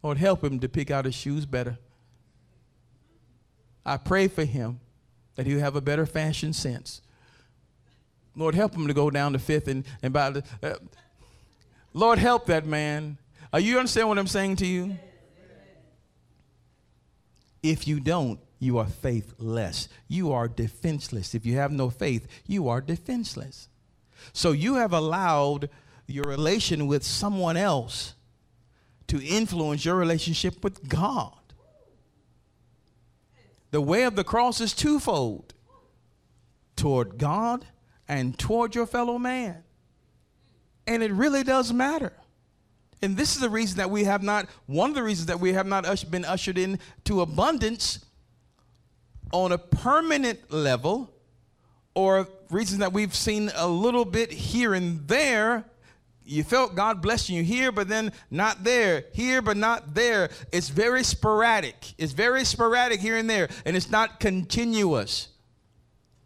[0.00, 1.76] Lord, help him to pick out his shoes better.
[3.84, 4.78] I pray for him
[5.34, 7.02] that he'll have a better fashion sense.
[8.36, 10.44] Lord, help him to go down to fifth and, and buy the.
[10.62, 10.74] Uh,
[11.94, 13.18] Lord, help that man.
[13.52, 14.96] Are you understand what I'm saying to you?
[17.60, 19.88] If you don't, you are faithless.
[20.08, 21.34] You are defenseless.
[21.34, 23.68] If you have no faith, you are defenseless.
[24.32, 25.68] So you have allowed
[26.06, 28.14] your relation with someone else
[29.08, 31.32] to influence your relationship with God.
[33.70, 35.54] The way of the cross is twofold
[36.76, 37.66] toward God
[38.08, 39.64] and toward your fellow man.
[40.86, 42.12] And it really does matter.
[43.02, 45.52] And this is the reason that we have not, one of the reasons that we
[45.52, 48.05] have not been ushered into abundance
[49.32, 51.12] on a permanent level,
[51.94, 55.64] or reasons that we've seen a little bit here and there.
[56.24, 59.04] You felt God blessing you here, but then not there.
[59.12, 60.28] Here, but not there.
[60.52, 61.94] It's very sporadic.
[61.98, 65.28] It's very sporadic here and there, and it's not continuous.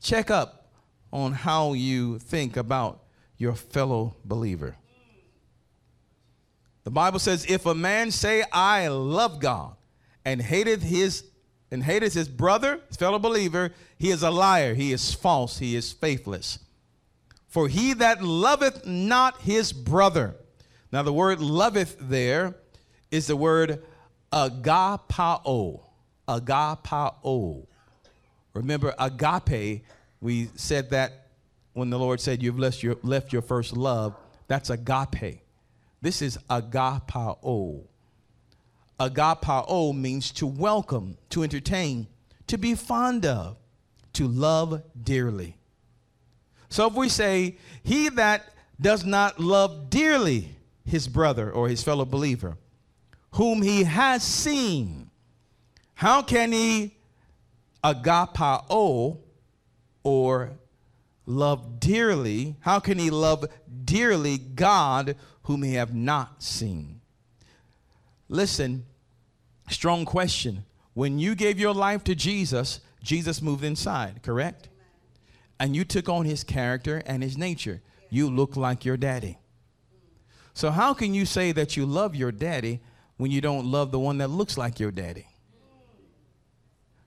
[0.03, 0.73] Check up
[1.13, 3.03] on how you think about
[3.37, 4.77] your fellow believer.
[6.85, 9.77] The Bible says, if a man say, I love God,
[10.25, 11.25] and hateth his
[11.71, 15.59] and hate is his brother, his fellow believer, he is a liar, he is false,
[15.59, 16.59] he is faithless.
[17.47, 20.37] For he that loveth not his brother.
[20.93, 22.55] Now the word loveth there
[23.11, 23.83] is the word
[24.33, 25.83] agapao.
[26.29, 27.67] Agapao.
[28.55, 29.85] Remember agape,
[30.21, 31.29] we said that
[31.73, 34.17] when the Lord said you've left your, left your first love,
[34.49, 35.43] that's agape.
[36.03, 37.85] This is agapao.
[39.01, 42.07] Agapao means to welcome, to entertain,
[42.47, 43.57] to be fond of,
[44.13, 45.57] to love dearly.
[46.69, 52.05] So if we say, he that does not love dearly his brother or his fellow
[52.05, 52.59] believer,
[53.33, 55.11] whom he has seen,
[55.95, 56.95] how can he
[57.83, 59.19] agapao
[60.03, 60.51] or
[61.25, 62.57] love dearly?
[62.61, 63.47] How can he love
[63.85, 67.01] dearly God whom he have not seen?
[68.29, 68.85] Listen,
[69.71, 70.65] strong question.
[70.95, 74.69] When you gave your life to Jesus, Jesus moved inside, correct?
[75.59, 77.81] And you took on his character and his nature.
[78.09, 79.39] You look like your daddy.
[80.53, 82.81] So, how can you say that you love your daddy
[83.17, 85.27] when you don't love the one that looks like your daddy?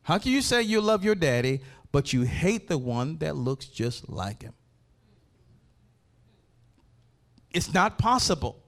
[0.03, 3.65] How can you say you love your daddy, but you hate the one that looks
[3.65, 4.53] just like him?
[7.51, 8.63] It's not possible.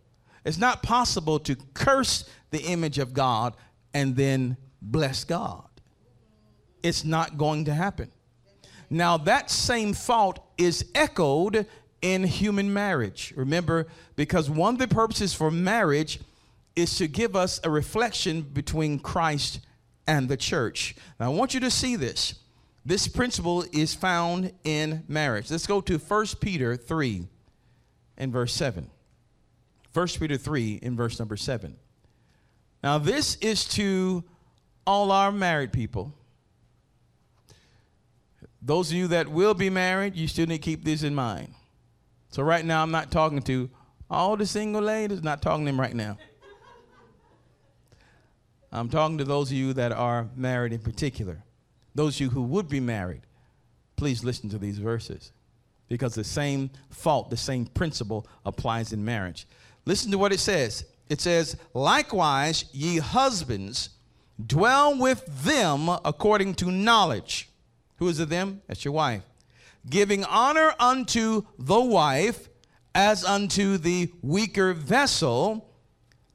[0.46, 3.56] It's not possible to curse the image of God
[3.96, 5.64] and then bless God.
[6.84, 8.12] It's not going to happen.
[8.90, 11.66] Now, that same thought is echoed
[12.02, 13.34] in human marriage.
[13.38, 16.20] Remember, because one of the purposes for marriage
[16.76, 19.62] is to give us a reflection between Christ
[20.06, 20.96] and the church.
[21.18, 22.36] Now, I want you to see this.
[22.86, 25.50] This principle is found in marriage.
[25.50, 27.28] Let's go to 1 Peter 3
[28.18, 28.92] and verse 7.
[29.94, 31.78] 1 Peter 3 in verse number 7.
[32.86, 34.24] Now, this is to
[34.86, 36.14] all our married people.
[38.62, 41.52] Those of you that will be married, you still need to keep this in mind.
[42.30, 43.72] So, right now, I'm not talking to
[44.08, 46.20] all the single ladies, not talking to them right now.
[48.72, 51.44] I'm talking to those of you that are married in particular.
[51.96, 53.22] Those of you who would be married,
[53.96, 55.32] please listen to these verses
[55.88, 59.48] because the same fault, the same principle applies in marriage.
[59.86, 60.86] Listen to what it says.
[61.10, 63.90] It says, Likewise, ye husbands,
[64.44, 67.50] dwell with them according to knowledge.
[67.98, 68.62] Who is it them?
[68.68, 69.24] That's your wife.
[69.90, 72.50] Giving honor unto the wife
[72.96, 75.70] as unto the weaker vessel,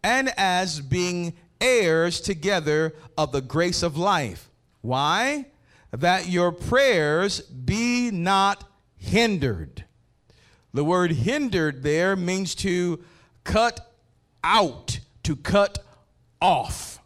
[0.03, 4.51] and as being heirs together of the grace of life.
[4.83, 5.47] Why?
[5.91, 8.65] That your prayers be not
[8.97, 9.85] hindered.
[10.73, 13.03] The word hindered there means to
[13.43, 13.90] cut
[14.43, 15.79] out, to cut
[16.41, 16.99] off.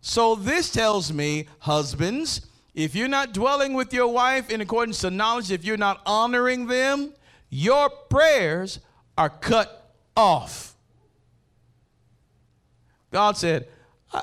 [0.00, 2.42] So this tells me, husbands,
[2.74, 6.66] if you're not dwelling with your wife in accordance to knowledge, if you're not honoring
[6.66, 7.12] them,
[7.50, 8.80] your prayers
[9.16, 10.74] are cut off.
[13.10, 13.68] God said,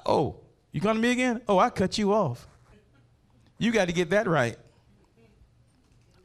[0.06, 0.38] Oh,
[0.72, 1.42] you come to me again?
[1.48, 2.48] Oh, I cut you off.
[3.58, 4.58] You got to get that right.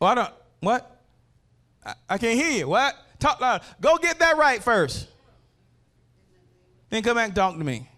[0.01, 1.03] Oh, I don't, what?
[1.85, 2.69] I, I can't hear you.
[2.69, 2.95] What?
[3.19, 3.63] Talk loud.
[3.81, 5.09] Go get that right first.
[6.91, 7.89] Then come back and talk to me.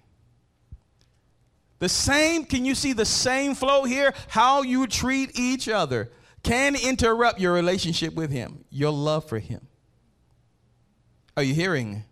[1.78, 4.14] The same, can you see the same flow here?
[4.28, 6.12] How you treat each other
[6.43, 9.66] can interrupt your relationship with Him, your love for Him.
[11.36, 12.05] Are you hearing?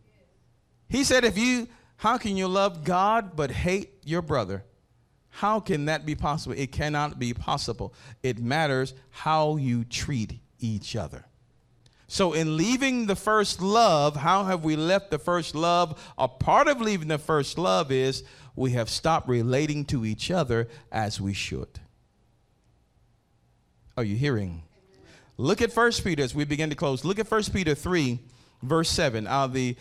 [0.89, 4.65] He said, if you, how can you love God but hate your brother?
[5.29, 6.57] How can that be possible?
[6.57, 7.95] It cannot be possible.
[8.23, 11.27] It matters how you treat each other.
[12.13, 16.13] So, in leaving the first love, how have we left the first love?
[16.19, 18.25] A part of leaving the first love is
[18.57, 21.69] we have stopped relating to each other as we should.
[23.97, 24.65] Are you hearing?
[25.37, 27.05] Look at 1 Peter as we begin to close.
[27.05, 28.19] Look at 1 Peter 3,
[28.61, 29.77] verse 7 out of the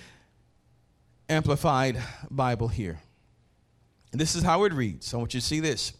[1.29, 1.99] Amplified
[2.29, 2.99] Bible here.
[4.11, 5.15] And this is how it reads.
[5.15, 5.93] I want you to see this.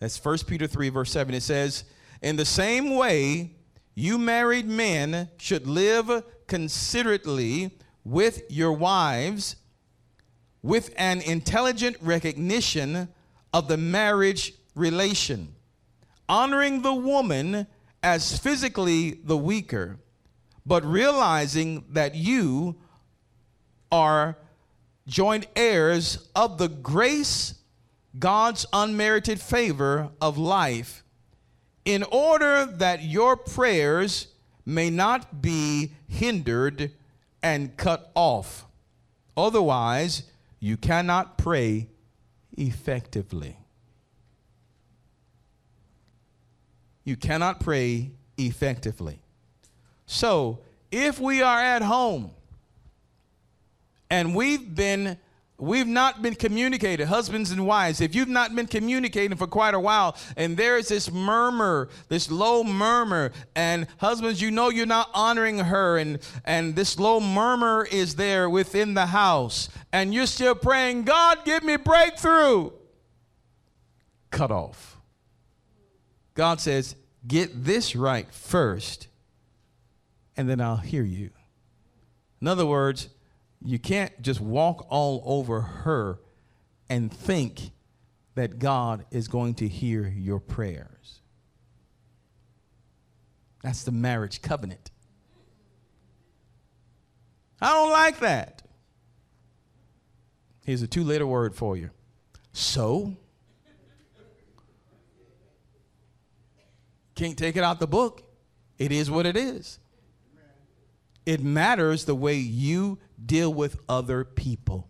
[0.00, 1.32] That's 1 Peter 3, verse 7.
[1.36, 1.84] It says,
[2.20, 3.52] In the same way,
[3.98, 7.70] you married men should live considerately
[8.04, 9.56] with your wives
[10.62, 13.08] with an intelligent recognition
[13.54, 15.54] of the marriage relation,
[16.28, 17.66] honoring the woman
[18.02, 19.98] as physically the weaker,
[20.66, 22.76] but realizing that you
[23.90, 24.36] are
[25.06, 27.54] joint heirs of the grace,
[28.18, 31.02] God's unmerited favor of life
[31.86, 34.26] in order that your prayers
[34.66, 36.90] may not be hindered
[37.42, 38.66] and cut off.
[39.36, 40.24] Otherwise,
[40.58, 41.86] you cannot pray
[42.58, 43.56] effectively.
[47.04, 49.20] You cannot pray effectively.
[50.06, 50.58] So,
[50.90, 52.32] if we are at home
[54.10, 55.18] and we've been
[55.58, 58.02] We've not been communicated, husbands and wives.
[58.02, 62.62] If you've not been communicating for quite a while, and there's this murmur, this low
[62.62, 68.16] murmur, and husbands, you know you're not honoring her, and, and this low murmur is
[68.16, 72.70] there within the house, and you're still praying, God, give me breakthrough.
[74.30, 74.98] Cut off.
[76.34, 76.96] God says,
[77.26, 79.08] get this right first,
[80.36, 81.30] and then I'll hear you.
[82.42, 83.08] In other words,
[83.62, 86.20] you can't just walk all over her
[86.88, 87.70] and think
[88.34, 91.20] that God is going to hear your prayers.
[93.62, 94.90] That's the marriage covenant.
[97.60, 98.62] I don't like that.
[100.64, 101.90] Here's a two letter word for you.
[102.52, 103.16] So,
[107.14, 108.22] can't take it out the book.
[108.78, 109.78] It is what it is.
[111.24, 114.88] It matters the way you deal with other people.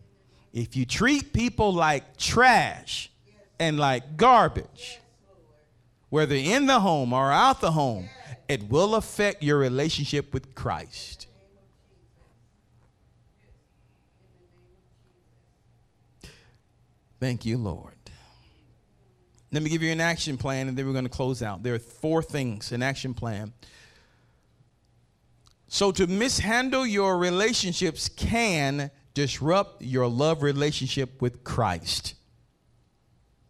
[0.53, 3.11] If you treat people like trash
[3.59, 5.01] and like garbage,
[6.09, 8.09] whether in the home or out the home,
[8.49, 11.27] it will affect your relationship with Christ.
[17.19, 17.95] Thank you, Lord.
[19.53, 21.63] Let me give you an action plan and then we're going to close out.
[21.63, 23.53] There are four things, an action plan
[25.69, 32.15] so to mishandle your relationships can disrupt your love relationship with Christ.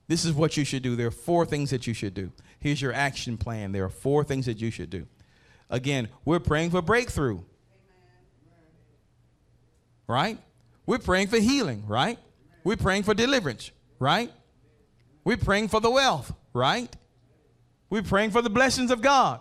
[0.09, 0.97] This is what you should do.
[0.97, 2.31] There are four things that you should do.
[2.61, 3.73] Here's your action plan.
[3.73, 5.07] There are four things that you should do.
[5.69, 7.41] Again, we're praying for breakthrough.
[10.07, 10.39] Right?
[10.87, 12.19] We're praying for healing, right?
[12.63, 14.31] We're praying for deliverance, right?
[15.25, 16.95] We're praying for the wealth, right?
[17.91, 19.41] We're praying for the blessings of God.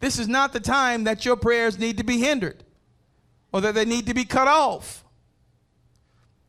[0.00, 2.62] This is not the time that your prayers need to be hindered
[3.52, 5.04] or that they need to be cut off.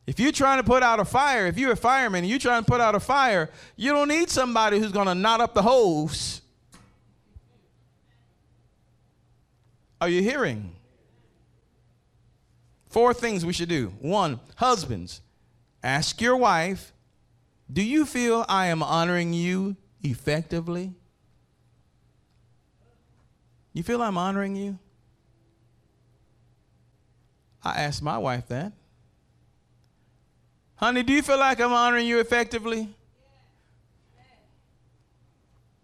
[0.06, 2.64] If you're trying to put out a fire, if you're a fireman and you're trying
[2.64, 5.62] to put out a fire, you don't need somebody who's going to knot up the
[5.62, 6.42] hose.
[10.00, 10.74] Are you hearing?
[12.90, 13.94] Four things we should do.
[14.00, 15.22] One, husbands,
[15.84, 16.94] ask your wife,
[17.72, 20.94] do you feel I am honoring you effectively?
[23.74, 24.80] You feel I'm honoring you?
[27.64, 28.74] I asked my wife that.
[30.76, 32.96] Honey, do you feel like I'm honoring you effectively?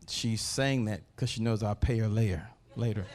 [0.07, 2.47] She's saying that because she knows I'll pay her later.
[2.75, 3.05] Later.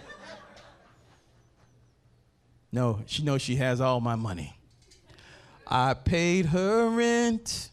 [2.70, 4.58] No, she knows she has all my money.
[5.66, 7.70] I paid her rent.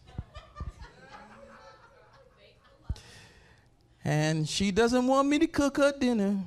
[4.03, 6.37] And she doesn't want me to cook her dinner.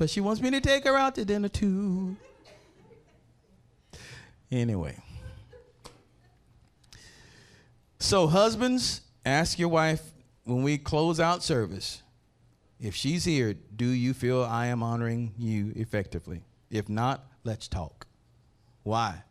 [0.00, 2.16] But she wants me to take her out to dinner too.
[4.50, 4.96] Anyway.
[7.98, 10.00] So, husbands, ask your wife
[10.44, 12.02] when we close out service
[12.80, 16.44] if she's here, do you feel I am honoring you effectively?
[16.70, 18.06] If not, let's talk.
[18.84, 19.24] Why?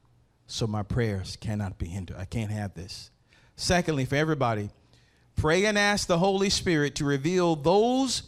[0.46, 2.18] So my prayers cannot be hindered.
[2.18, 3.10] I can't have this.
[3.56, 4.70] Secondly, for everybody,
[5.36, 8.22] pray and ask the Holy Spirit to reveal those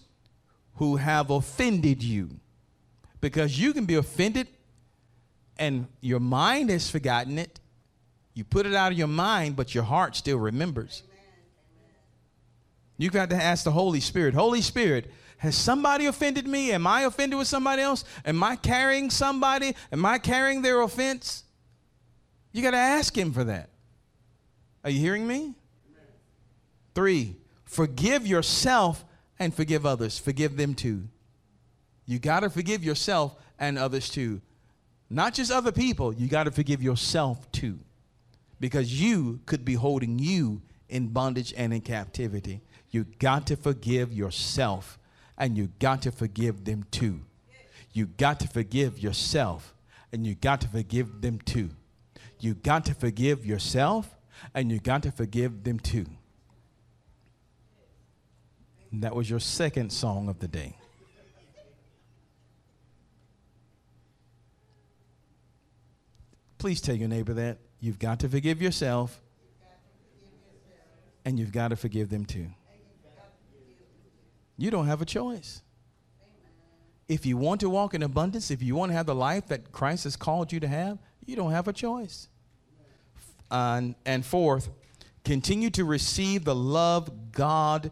[0.76, 2.30] who have offended you.
[3.20, 4.48] Because you can be offended
[5.58, 7.60] and your mind has forgotten it.
[8.34, 11.04] You put it out of your mind, but your heart still remembers.
[12.98, 16.72] You've got to ask the Holy Spirit, Holy Spirit, has somebody offended me?
[16.72, 18.04] Am I offended with somebody else?
[18.24, 19.76] Am I carrying somebody?
[19.92, 21.44] Am I carrying their offense?
[22.52, 23.70] You got to ask Him for that.
[24.84, 25.56] Are you hearing me?
[26.94, 29.04] Three, forgive yourself
[29.42, 30.20] and forgive others.
[30.20, 31.08] Forgive them too.
[32.06, 34.40] You got to forgive yourself and others too.
[35.10, 37.80] Not just other people, you got to forgive yourself too.
[38.60, 42.62] Because you could be holding you in bondage and in captivity.
[42.92, 45.00] You got to forgive yourself
[45.40, 47.22] and you got to forgive them too.
[47.94, 49.74] You got to forgive yourself
[50.14, 51.72] and you got to forgive them too.
[52.40, 54.16] You got to forgive yourself
[54.54, 56.06] and you got to forgive them too.
[58.92, 60.76] And that was your second song of the day.
[66.58, 69.20] Please tell your neighbor that you've got to forgive yourself
[71.26, 72.48] and you've got to forgive them too.
[74.58, 75.64] You don't have a choice.
[77.08, 79.72] If you want to walk in abundance, if you want to have the life that
[79.72, 82.28] Christ has called you to have, you don't have a choice.
[83.50, 84.70] Uh, and fourth,
[85.26, 87.92] continue to receive the love God,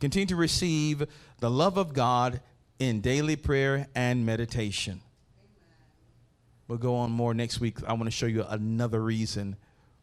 [0.00, 1.04] continue to receive
[1.40, 2.40] the love of God
[2.78, 5.00] in daily prayer and meditation.
[6.68, 7.78] We'll go on more next week.
[7.86, 9.56] I want to show you another reason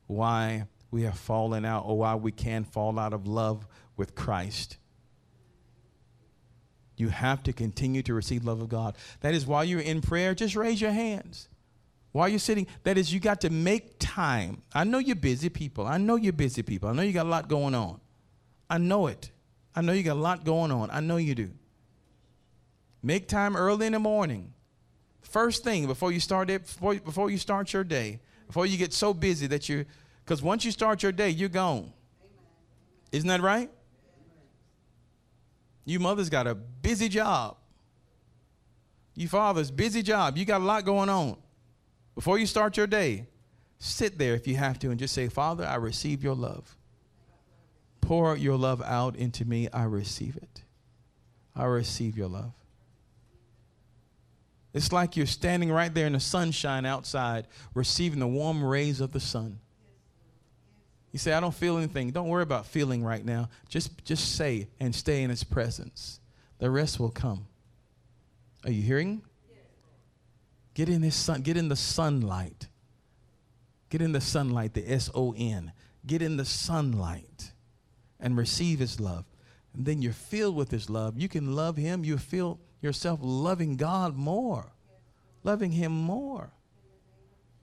[0.07, 3.67] why we have fallen out or why we can fall out of love
[3.97, 4.77] with Christ.
[6.97, 8.95] You have to continue to receive love of God.
[9.21, 11.49] That is while you're in prayer, just raise your hands.
[12.13, 14.61] While you're sitting, that is, you got to make time.
[14.73, 15.85] I know you're busy people.
[15.85, 16.87] I know you're busy people.
[16.87, 17.99] I know you got a lot going on.
[18.69, 19.31] I know it.
[19.75, 20.89] I know you got a lot going on.
[20.91, 21.51] I know you do.
[23.03, 24.53] Make time early in the morning.
[25.21, 28.93] First thing before you start it, before, before you start your day, before you get
[28.93, 29.85] so busy that you,
[30.23, 31.91] because once you start your day, you're gone.
[33.11, 33.69] Isn't that right?
[35.83, 37.57] You mothers got a busy job.
[39.13, 40.37] You fathers, busy job.
[40.37, 41.37] You got a lot going on.
[42.15, 43.27] Before you start your day,
[43.77, 46.75] sit there if you have to and just say, Father, I receive your love.
[48.05, 49.67] Pour your love out into me.
[49.73, 50.61] I receive it.
[51.55, 52.53] I receive your love.
[54.75, 59.11] It's like you're standing right there in the sunshine outside, receiving the warm rays of
[59.11, 59.59] the sun.
[61.11, 62.11] You say, I don't feel anything.
[62.11, 63.49] Don't worry about feeling right now.
[63.69, 66.19] Just, just say and stay in his presence.
[66.59, 67.47] The rest will come.
[68.65, 69.23] Are you hearing?
[70.75, 72.67] Get in his sun, get in the sunlight.
[73.89, 75.71] Get in the sunlight, the S O N.
[76.05, 77.53] Get in the sunlight
[78.19, 79.25] and receive his love.
[79.73, 81.19] And then you're filled with his love.
[81.19, 82.03] You can love him.
[82.03, 84.71] You feel yourself loving God more,
[85.43, 86.51] loving him more.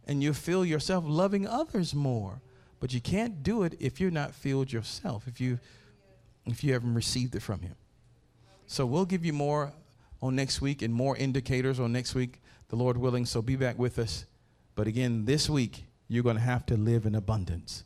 [0.07, 2.43] And you feel yourself loving others more.
[2.81, 5.61] But you can't do it if you're not filled yourself, if you
[6.45, 7.77] if you haven't received it from him.
[8.67, 9.73] So we'll give you more
[10.21, 13.27] on next week and more indicators on next week the Lord willing.
[13.27, 14.25] So be back with us.
[14.75, 17.85] But again, this week, you're going to have to live in abundance.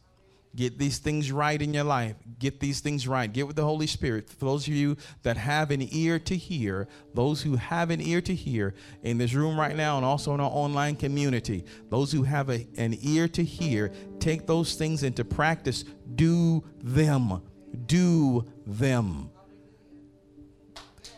[0.56, 2.16] Get these things right in your life.
[2.38, 3.30] Get these things right.
[3.30, 4.30] Get with the Holy Spirit.
[4.30, 8.22] For those of you that have an ear to hear, those who have an ear
[8.22, 12.22] to hear in this room right now and also in our online community, those who
[12.22, 15.84] have a, an ear to hear, take those things into practice.
[16.14, 17.42] Do them.
[17.84, 19.30] Do them.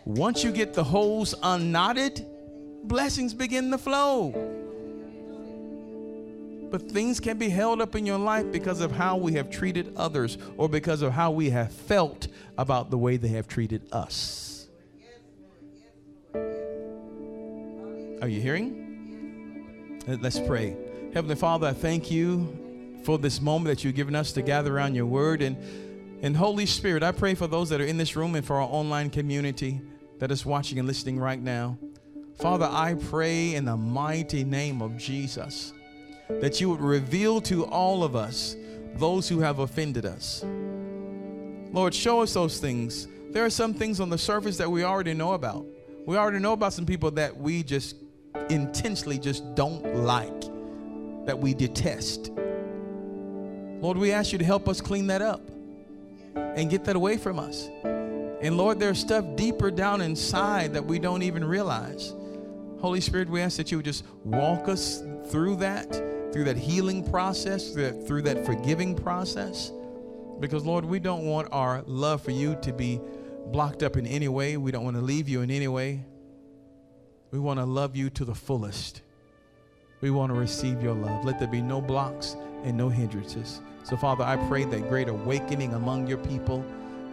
[0.04, 2.26] Once you get the hose unknotted,
[2.82, 4.67] blessings begin to flow.
[6.70, 9.94] But things can be held up in your life because of how we have treated
[9.96, 14.68] others or because of how we have felt about the way they have treated us.
[18.20, 20.02] Are you hearing?
[20.06, 20.76] Let's pray.
[21.14, 24.94] Heavenly Father, I thank you for this moment that you've given us to gather around
[24.94, 25.40] your word.
[25.40, 25.56] And,
[26.22, 28.68] and Holy Spirit, I pray for those that are in this room and for our
[28.68, 29.80] online community
[30.18, 31.78] that is watching and listening right now.
[32.34, 35.72] Father, I pray in the mighty name of Jesus
[36.28, 38.56] that you would reveal to all of us
[38.94, 40.44] those who have offended us.
[41.72, 43.08] Lord, show us those things.
[43.30, 45.66] There are some things on the surface that we already know about.
[46.06, 47.96] We already know about some people that we just
[48.48, 50.40] intentionally just don't like,
[51.26, 52.30] that we detest.
[53.80, 55.42] Lord, we ask you to help us clean that up
[56.34, 57.68] and get that away from us.
[58.40, 62.14] And Lord, there's stuff deeper down inside that we don't even realize.
[62.80, 65.88] Holy Spirit, we ask that you would just walk us through that,
[66.38, 69.72] through that healing process, through that, through that forgiving process.
[70.38, 73.00] Because, Lord, we don't want our love for you to be
[73.46, 74.56] blocked up in any way.
[74.56, 76.04] We don't want to leave you in any way.
[77.32, 79.02] We want to love you to the fullest.
[80.00, 81.24] We want to receive your love.
[81.24, 83.60] Let there be no blocks and no hindrances.
[83.82, 86.64] So, Father, I pray that great awakening among your people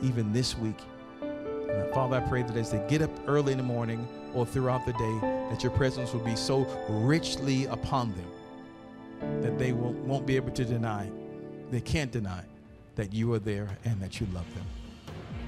[0.03, 0.77] even this week.
[1.23, 4.85] And Father, I pray that as they get up early in the morning or throughout
[4.85, 5.19] the day,
[5.49, 8.27] that your presence will be so richly upon them
[9.41, 11.09] that they won't, won't be able to deny,
[11.71, 12.43] they can't deny
[12.95, 14.65] that you are there and that you love them.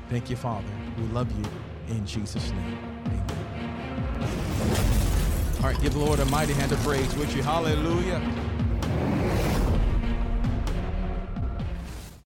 [0.10, 0.68] Thank you, Father.
[0.98, 1.46] We love you
[1.96, 2.78] in Jesus' name.
[3.06, 3.24] Amen.
[5.58, 7.42] All right, give the Lord a mighty hand of praise, would you?
[7.42, 8.22] Hallelujah.